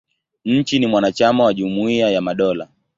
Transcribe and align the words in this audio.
Nchi 0.45 0.79
ni 0.79 0.87
mwanachama 0.87 1.43
wa 1.43 1.53
Jumuia 1.53 2.09
ya 2.09 2.21
Madola. 2.21 2.67